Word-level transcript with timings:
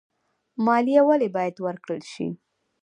مالیه 0.65 1.01
ولې 1.07 1.27
باید 1.35 1.55
ورکړل 1.65 2.01
شي؟ 2.11 2.27